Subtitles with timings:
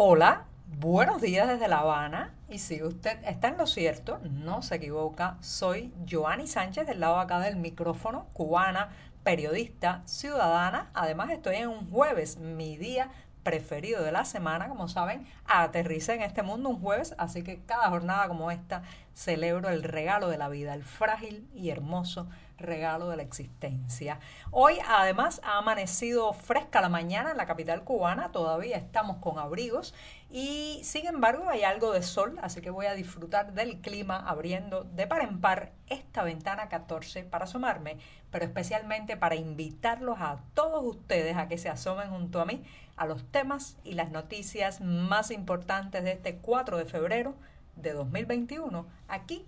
[0.00, 0.44] Hola,
[0.78, 2.32] buenos días desde La Habana.
[2.48, 7.18] Y si usted está en lo cierto, no se equivoca, soy Joanny Sánchez del lado
[7.18, 8.90] acá del micrófono, cubana,
[9.24, 10.88] periodista, ciudadana.
[10.94, 13.10] Además estoy en un jueves, mi día
[13.48, 17.88] preferido de la semana, como saben, aterricé en este mundo un jueves, así que cada
[17.88, 18.82] jornada como esta
[19.14, 24.18] celebro el regalo de la vida, el frágil y hermoso regalo de la existencia.
[24.50, 29.94] Hoy además ha amanecido fresca la mañana en la capital cubana, todavía estamos con abrigos.
[30.30, 34.84] Y sin embargo hay algo de sol, así que voy a disfrutar del clima abriendo
[34.84, 37.96] de par en par esta ventana 14 para asomarme,
[38.30, 42.62] pero especialmente para invitarlos a todos ustedes a que se asomen junto a mí
[42.98, 47.34] a los temas y las noticias más importantes de este 4 de febrero
[47.76, 49.46] de 2021 aquí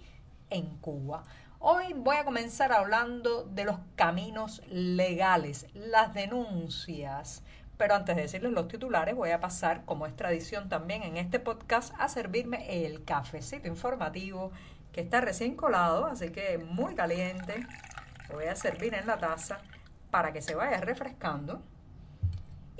[0.50, 1.24] en Cuba.
[1.59, 7.42] Hoy voy a comenzar hablando de los caminos legales, las denuncias.
[7.76, 11.40] Pero antes de decirles los titulares, voy a pasar, como es tradición también en este
[11.40, 14.52] podcast, a servirme el cafecito informativo
[14.93, 17.66] que está recién colado, así que muy caliente.
[18.28, 19.59] Lo voy a servir en la taza
[20.10, 21.62] para que se vaya refrescando.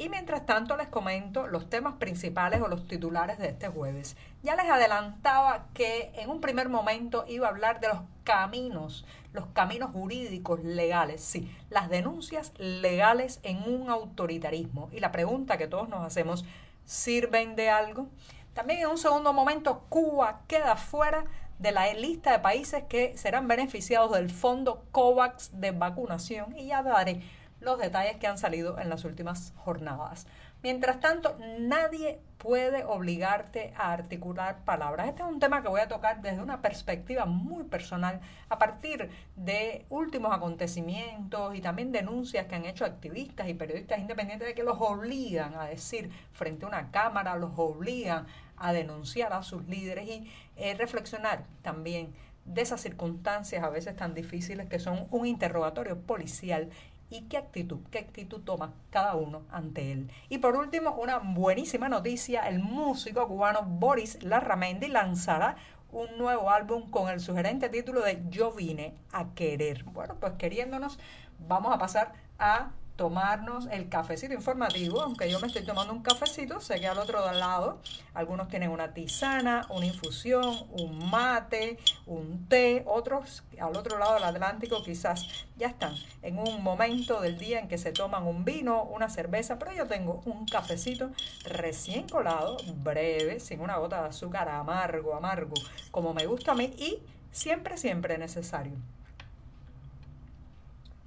[0.00, 4.16] Y mientras tanto les comento los temas principales o los titulares de este jueves.
[4.42, 9.44] Ya les adelantaba que en un primer momento iba a hablar de los caminos, los
[9.48, 14.88] caminos jurídicos legales, sí, las denuncias legales en un autoritarismo.
[14.90, 16.46] Y la pregunta que todos nos hacemos,
[16.86, 18.06] ¿sirven de algo?
[18.54, 21.26] También en un segundo momento, Cuba queda fuera
[21.58, 26.82] de la lista de países que serán beneficiados del fondo COVAX de vacunación y ya
[26.82, 27.20] daré
[27.61, 30.27] los detalles que han salido en las últimas jornadas.
[30.62, 35.08] Mientras tanto, nadie puede obligarte a articular palabras.
[35.08, 39.08] Este es un tema que voy a tocar desde una perspectiva muy personal, a partir
[39.36, 44.62] de últimos acontecimientos y también denuncias que han hecho activistas y periodistas independientes de que
[44.62, 48.27] los obligan a decir frente a una cámara, los obligan
[48.58, 52.12] a denunciar a sus líderes y eh, reflexionar también
[52.44, 56.70] de esas circunstancias a veces tan difíciles que son un interrogatorio policial
[57.10, 60.10] y qué actitud, qué actitud toma cada uno ante él.
[60.28, 65.56] Y por último, una buenísima noticia, el músico cubano Boris Larramendi lanzará
[65.93, 69.84] un nuevo álbum con el sugerente título de Yo vine a querer.
[69.84, 70.99] Bueno, pues queriéndonos,
[71.41, 72.70] vamos a pasar a
[73.00, 77.33] tomarnos el cafecito informativo, aunque yo me estoy tomando un cafecito, sé que al otro
[77.33, 77.81] lado
[78.12, 84.25] algunos tienen una tisana, una infusión, un mate, un té, otros al otro lado del
[84.25, 88.83] Atlántico quizás ya están en un momento del día en que se toman un vino,
[88.83, 91.11] una cerveza, pero yo tengo un cafecito
[91.44, 95.55] recién colado, breve, sin una gota de azúcar, amargo, amargo,
[95.91, 96.99] como me gusta a mí y
[97.32, 98.75] siempre, siempre necesario.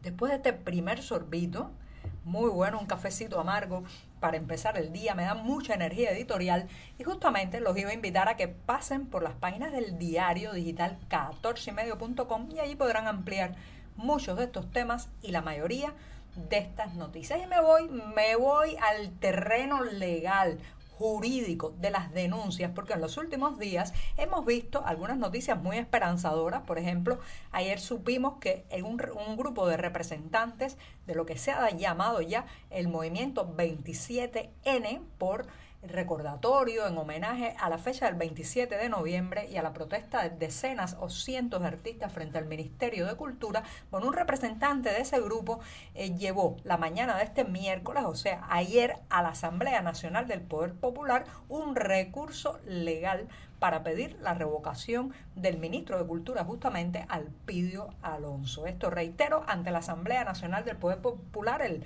[0.01, 1.69] Después de este primer sorbito,
[2.23, 3.83] muy bueno, un cafecito amargo
[4.19, 6.67] para empezar el día, me da mucha energía editorial
[6.97, 10.97] y justamente los iba a invitar a que pasen por las páginas del diario digital
[11.09, 13.55] 14ymedio.com y allí podrán ampliar
[13.95, 15.93] muchos de estos temas y la mayoría
[16.49, 17.39] de estas noticias.
[17.43, 20.59] Y me voy, me voy al terreno legal
[21.03, 26.61] jurídico de las denuncias, porque en los últimos días hemos visto algunas noticias muy esperanzadoras.
[26.61, 27.19] Por ejemplo,
[27.51, 32.45] ayer supimos que un, un grupo de representantes de lo que se ha llamado ya
[32.69, 35.45] el movimiento 27N por
[35.87, 40.29] recordatorio en homenaje a la fecha del 27 de noviembre y a la protesta de
[40.29, 45.19] decenas o cientos de artistas frente al Ministerio de Cultura, con un representante de ese
[45.19, 45.59] grupo
[45.93, 50.41] eh, llevó la mañana de este miércoles, o sea, ayer a la Asamblea Nacional del
[50.41, 53.27] Poder Popular un recurso legal
[53.59, 58.67] para pedir la revocación del ministro de Cultura, justamente Alpidio Alonso.
[58.67, 61.81] Esto reitero ante la Asamblea Nacional del Poder Popular el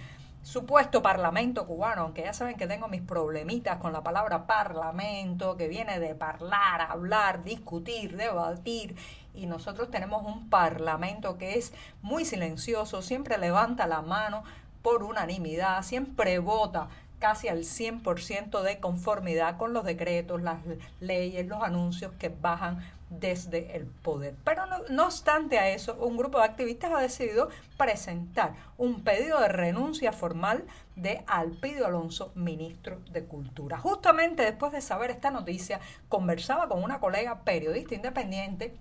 [0.47, 5.67] supuesto parlamento cubano, aunque ya saben que tengo mis problemitas con la palabra parlamento, que
[5.67, 8.95] viene de parlar, hablar, discutir, debatir,
[9.33, 14.43] y nosotros tenemos un parlamento que es muy silencioso, siempre levanta la mano
[14.81, 16.87] por unanimidad, siempre vota
[17.19, 20.59] casi al 100% de conformidad con los decretos, las
[21.01, 24.35] leyes, los anuncios que bajan desde el poder.
[24.43, 29.47] Pero no, obstante a eso, un grupo de activistas ha decidido presentar un pedido de
[29.47, 30.65] renuncia formal
[30.95, 33.77] de Alpidio Alonso, ministro de Cultura.
[33.77, 38.75] Justamente después de saber esta noticia, conversaba con una colega periodista independiente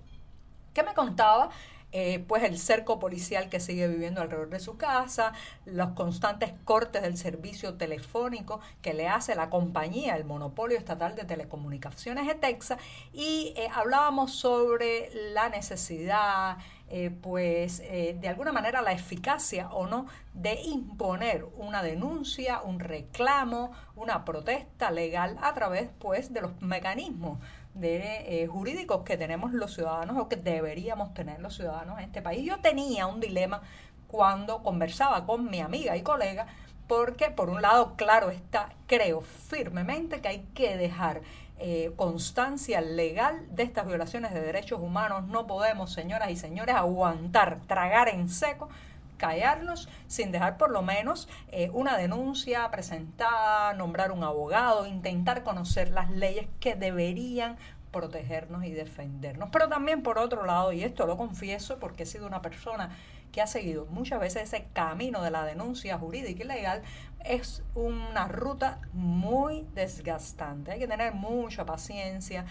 [0.72, 1.50] que me contaba
[1.98, 5.32] eh, pues el cerco policial que sigue viviendo alrededor de su casa,
[5.64, 11.24] los constantes cortes del servicio telefónico que le hace la compañía, el monopolio estatal de
[11.24, 12.78] telecomunicaciones de Texas,
[13.14, 16.58] y eh, hablábamos sobre la necesidad,
[16.88, 22.78] eh, pues eh, de alguna manera la eficacia o no de imponer una denuncia, un
[22.78, 27.40] reclamo, una protesta legal a través pues de los mecanismos
[27.76, 32.22] de eh, jurídicos que tenemos los ciudadanos o que deberíamos tener los ciudadanos en este
[32.22, 32.44] país.
[32.44, 33.62] Yo tenía un dilema
[34.08, 36.46] cuando conversaba con mi amiga y colega
[36.86, 41.20] porque por un lado, claro está, creo firmemente que hay que dejar
[41.58, 45.26] eh, constancia legal de estas violaciones de derechos humanos.
[45.26, 48.68] No podemos, señoras y señores, aguantar, tragar en seco
[49.16, 55.90] callarnos sin dejar por lo menos eh, una denuncia presentada, nombrar un abogado, intentar conocer
[55.90, 57.56] las leyes que deberían
[57.90, 59.48] protegernos y defendernos.
[59.50, 62.90] Pero también por otro lado, y esto lo confieso porque he sido una persona
[63.32, 66.82] que ha seguido muchas veces ese camino de la denuncia jurídica y legal,
[67.24, 70.72] es una ruta muy desgastante.
[70.72, 72.46] Hay que tener mucha paciencia,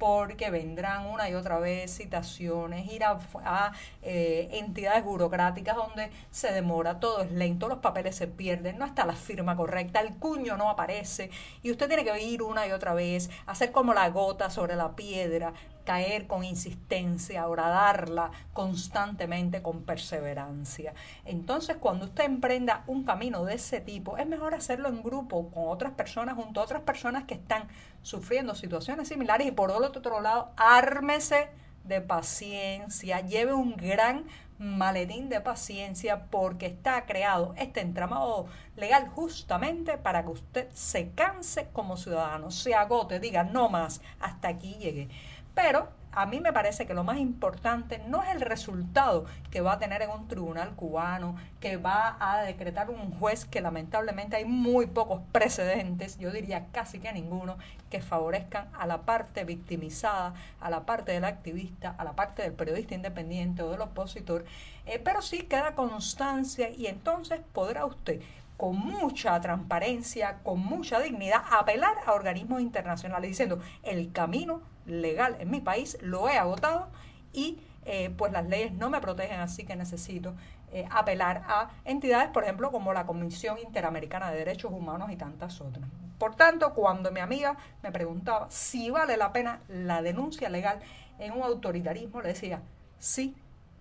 [0.00, 6.98] porque vendrán una y otra vez citaciones, ir a, eh, entidades burocráticas donde se demora,
[6.98, 10.70] todo es lento, los papeles se pierden, no está la firma correcta, el cuño no
[10.70, 11.30] aparece
[11.62, 14.96] y usted tiene que ir una y otra vez, hacer como la gota sobre la
[14.96, 15.52] piedra,
[15.84, 20.94] caer con insistencia, horadarla constantemente con perseverancia.
[21.24, 25.68] Entonces, cuando usted emprenda un camino de ese tipo, es mejor hacerlo en grupo, con
[25.68, 27.68] otras personas, junto a otras personas que están
[28.02, 31.48] sufriendo situaciones similares y por otro lado, ármese
[31.84, 34.26] de paciencia, lleve un gran
[34.58, 41.68] maletín de paciencia porque está creado este entramado legal justamente para que usted se canse
[41.72, 45.08] como ciudadano, se agote, diga no más, hasta aquí llegué.
[45.54, 49.74] Pero a mí me parece que lo más importante no es el resultado que va
[49.74, 54.44] a tener en un tribunal cubano, que va a decretar un juez que lamentablemente hay
[54.44, 57.58] muy pocos precedentes, yo diría casi que ninguno,
[57.90, 62.54] que favorezcan a la parte victimizada, a la parte del activista, a la parte del
[62.54, 64.44] periodista independiente o del opositor,
[64.86, 68.20] eh, pero sí queda constancia y entonces podrá usted
[68.56, 75.50] con mucha transparencia, con mucha dignidad, apelar a organismos internacionales diciendo el camino legal en
[75.50, 76.88] mi país, lo he agotado
[77.32, 80.34] y eh, pues las leyes no me protegen, así que necesito
[80.72, 85.60] eh, apelar a entidades, por ejemplo, como la Comisión Interamericana de Derechos Humanos y tantas
[85.60, 85.88] otras.
[86.18, 90.80] Por tanto, cuando mi amiga me preguntaba si vale la pena la denuncia legal
[91.18, 92.60] en un autoritarismo, le decía
[92.98, 93.34] sí,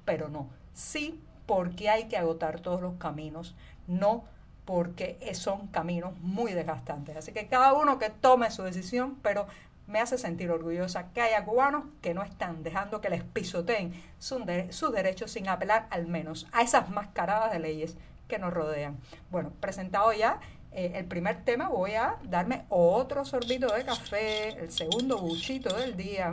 [0.05, 0.47] pero no.
[0.73, 3.55] Sí, porque hay que agotar todos los caminos,
[3.87, 4.23] no
[4.63, 7.17] porque son caminos muy desgastantes.
[7.17, 9.47] Así que cada uno que tome su decisión, pero
[9.89, 14.45] me hace sentir orgullosa que haya cubanos que no están dejando que les pisoteen sus,
[14.93, 17.97] derechos sin apelar al menos a esas mascaradas de leyes
[18.27, 18.97] que nos rodean.
[19.31, 20.39] Bueno, presentado ya
[20.71, 25.97] eh, el primer tema, voy a darme otro sorbito de café, el segundo buchito del
[25.97, 26.31] día,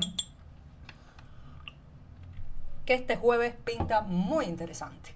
[2.85, 5.16] que este jueves pinta muy interesante.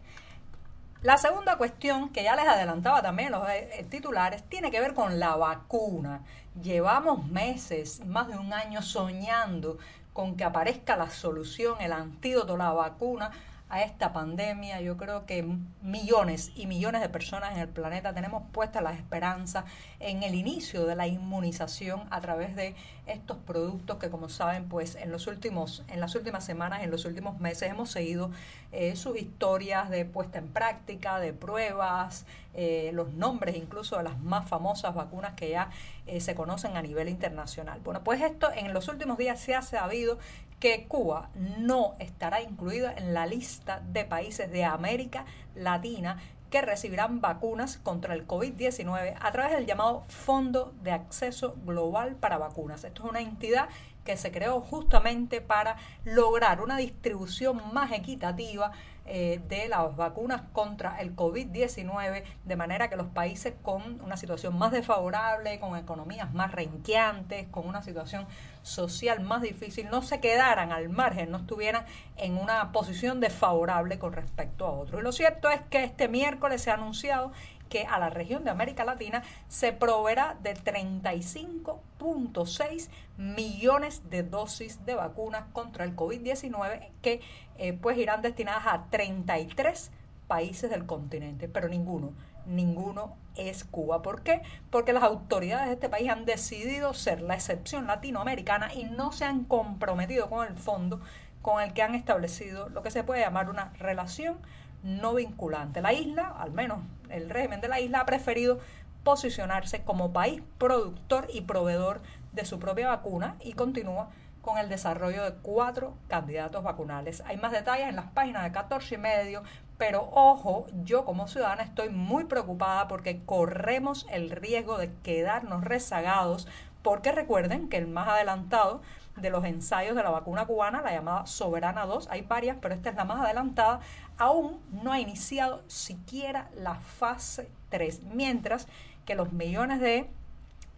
[1.03, 5.19] La segunda cuestión, que ya les adelantaba también los eh, titulares, tiene que ver con
[5.19, 6.21] la vacuna.
[6.63, 9.79] Llevamos meses, más de un año soñando
[10.13, 13.31] con que aparezca la solución, el antídoto, la vacuna
[13.71, 14.81] a esta pandemia.
[14.81, 15.47] Yo creo que
[15.81, 19.65] millones y millones de personas en el planeta tenemos puestas las esperanzas
[20.01, 22.75] en el inicio de la inmunización a través de
[23.07, 27.05] estos productos que como saben pues en los últimos en las últimas semanas en los
[27.05, 28.31] últimos meses hemos seguido
[28.73, 34.19] eh, sus historias de puesta en práctica de pruebas eh, los nombres incluso de las
[34.21, 35.71] más famosas vacunas que ya
[36.07, 39.63] eh, se conocen a nivel internacional bueno pues esto en los últimos días se ha
[39.63, 40.19] sabido
[40.61, 45.25] que Cuba no estará incluida en la lista de países de América
[45.55, 46.19] Latina
[46.51, 52.39] que recibirán vacunas contra el COVID-19 a través del llamado Fondo de Acceso Global para
[52.39, 52.85] Vacunas.
[52.85, 53.69] Esto es una entidad
[54.05, 58.73] que se creó justamente para lograr una distribución más equitativa
[59.13, 64.57] eh, de las vacunas contra el COVID-19, de manera que los países con una situación
[64.57, 68.29] más desfavorable, con economías más renqueantes, con una situación
[68.63, 71.87] social más difícil, no se quedaran al margen, no estuvieran
[72.17, 75.01] en una posición desfavorable con respecto a otros.
[75.01, 77.33] Y lo cierto es que este miércoles se ha anunciado
[77.71, 84.97] que a la región de América Latina se proveerá de 35.6 millones de dosis de
[84.97, 87.23] vacunas contra el COVID-19 que
[87.57, 89.91] eh, pues irán destinadas a 33
[90.27, 92.13] países del continente, pero ninguno,
[92.47, 94.03] ninguno es Cuba.
[94.03, 94.43] ¿Por qué?
[94.71, 99.25] Porque las autoridades de este país han decidido ser la excepción latinoamericana y no se
[99.25, 101.01] han comprometido con el fondo
[101.43, 104.37] con el que han establecido lo que se puede llamar una relación
[104.83, 105.83] no vinculante.
[105.83, 108.59] La isla, al menos el régimen de la isla, ha preferido
[109.05, 112.01] posicionarse como país productor y proveedor
[112.33, 114.11] de su propia vacuna y continúa
[114.43, 117.23] con el desarrollo de cuatro candidatos vacunales.
[117.27, 119.43] Hay más detalles en las páginas de 14 y medio,
[119.77, 126.49] pero ojo, yo como ciudadana estoy muy preocupada porque corremos el riesgo de quedarnos rezagados,
[126.83, 128.81] porque recuerden que el más adelantado
[129.21, 132.91] de los ensayos de la vacuna cubana, la llamada Soberana 2, hay varias, pero esta
[132.91, 133.81] es la más adelantada,
[134.19, 138.67] aún no ha iniciado siquiera la fase 3, mientras
[139.05, 140.09] que los millones de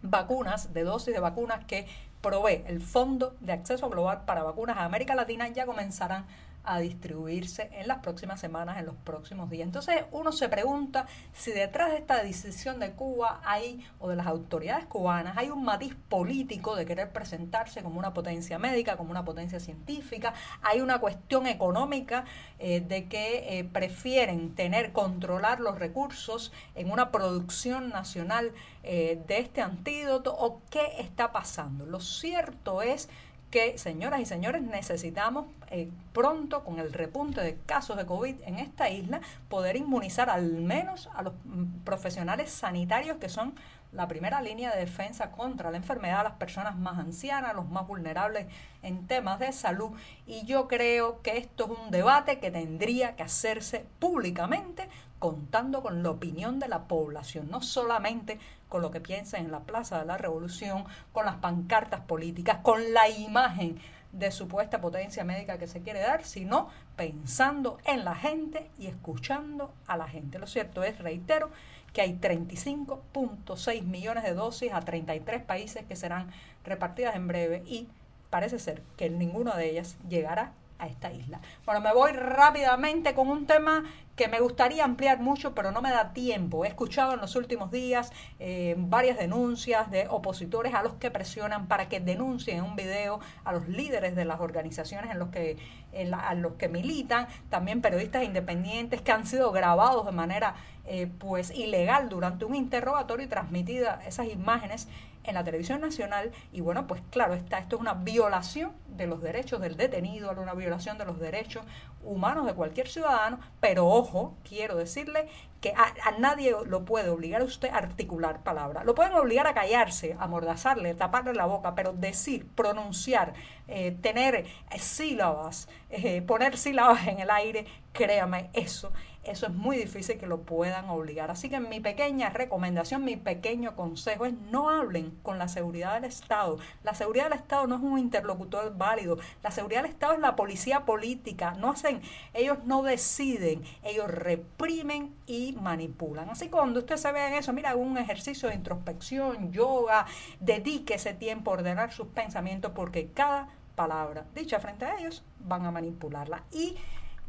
[0.01, 1.87] vacunas, de dosis de vacunas que
[2.21, 6.25] provee el Fondo de Acceso Global para Vacunas a América Latina ya comenzarán
[6.63, 9.65] a distribuirse en las próximas semanas, en los próximos días.
[9.65, 14.27] Entonces uno se pregunta si detrás de esta decisión de Cuba hay, o de las
[14.27, 19.25] autoridades cubanas, hay un matiz político de querer presentarse como una potencia médica, como una
[19.25, 22.25] potencia científica, hay una cuestión económica
[22.59, 28.53] eh, de que eh, prefieren tener, controlar los recursos en una producción nacional
[28.83, 31.85] eh, de este antídoto, o qué está pasando.
[31.85, 33.09] Lo cierto es
[33.53, 38.57] que, señoras y señores, necesitamos eh, pronto, con el repunte de casos de COVID en
[38.57, 43.53] esta isla, poder inmunizar al menos a los mm, profesionales sanitarios que son
[43.91, 48.47] la primera línea de defensa contra la enfermedad, las personas más ancianas, los más vulnerables
[48.81, 49.91] en temas de salud.
[50.25, 54.89] Y yo creo que esto es un debate que tendría que hacerse públicamente
[55.23, 59.61] contando con la opinión de la población, no solamente con lo que piensen en la
[59.61, 63.79] Plaza de la Revolución, con las pancartas políticas, con la imagen
[64.11, 69.73] de supuesta potencia médica que se quiere dar, sino pensando en la gente y escuchando
[69.87, 70.39] a la gente.
[70.39, 71.51] Lo cierto es, reitero,
[71.93, 76.31] que hay 35.6 millones de dosis a 33 países que serán
[76.65, 77.87] repartidas en breve y
[78.29, 81.39] parece ser que ninguno de ellas llegará a esta isla.
[81.65, 83.83] Bueno, me voy rápidamente con un tema
[84.15, 86.65] que me gustaría ampliar mucho, pero no me da tiempo.
[86.65, 91.67] He escuchado en los últimos días eh, varias denuncias de opositores a los que presionan
[91.67, 95.57] para que denuncien un video a los líderes de las organizaciones en los que,
[95.93, 101.07] en a los que militan, también periodistas independientes que han sido grabados de manera eh,
[101.17, 104.87] pues ilegal durante un interrogatorio y transmitidas esas imágenes
[105.23, 109.21] en la televisión nacional y bueno, pues claro, está, esto es una violación de los
[109.21, 111.63] derechos del detenido, una violación de los derechos
[112.03, 115.27] humanos de cualquier ciudadano, pero ojo, quiero decirle
[115.61, 118.83] que a, nadie lo puede obligar a usted a articular palabras.
[118.83, 123.33] Lo pueden obligar a callarse, a mordazarle, taparle la boca, pero decir, pronunciar,
[123.69, 124.45] eh, tener
[124.77, 128.91] sílabas, eh, poner sílabas en el aire, créame, eso
[129.23, 131.31] eso es muy difícil que lo puedan obligar.
[131.31, 136.05] Así que mi pequeña recomendación, mi pequeño consejo es no hablen con la seguridad del
[136.05, 136.57] Estado.
[136.83, 139.17] La seguridad del Estado no es un interlocutor válido.
[139.41, 141.53] La seguridad del Estado es la policía política.
[141.53, 142.01] No hacen,
[142.33, 146.29] ellos no deciden, ellos reprimen y manipulan.
[146.29, 150.05] Así que cuando usted se vea en eso, mira, un ejercicio de introspección, yoga,
[150.41, 155.65] dedique ese tiempo a ordenar sus pensamientos porque cada palabra dicha frente a ellos van
[155.65, 156.43] a manipularla.
[156.51, 156.75] Y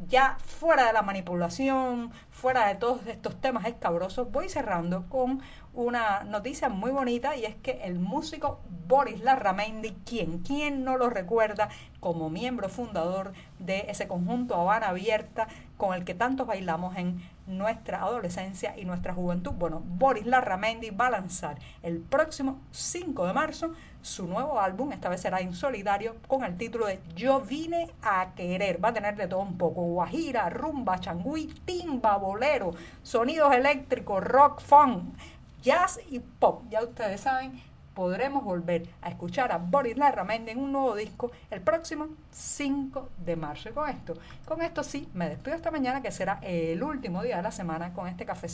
[0.09, 5.41] ya fuera de la manipulación, fuera de todos estos temas escabrosos, voy cerrando con
[5.73, 11.11] una noticia muy bonita y es que el músico Boris Larramendi, quien, quien no lo
[11.11, 11.69] recuerda
[12.01, 18.03] como miembro fundador de ese conjunto Habana Abierta con el que tantos bailamos en nuestra
[18.03, 19.53] adolescencia y nuestra juventud.
[19.53, 23.73] Bueno, Boris Larramendi va a lanzar el próximo 5 de marzo
[24.05, 28.35] su nuevo álbum, esta vez será en solidario, con el título de Yo vine a
[28.35, 28.85] querer.
[28.85, 32.73] Va a tener de todo un poco, guajira, rumba, changüí, timba, bolero,
[33.03, 35.15] sonidos eléctricos, rock, funk,
[35.63, 36.65] jazz y pop.
[36.69, 37.63] Ya ustedes saben,
[37.95, 43.37] podremos volver a escuchar a Boris Larramendi en un nuevo disco el próximo 5 de
[43.37, 43.73] marzo.
[43.73, 47.43] Con esto, con esto sí, me despido esta mañana que será el último día de
[47.43, 48.45] la semana con este cafecito.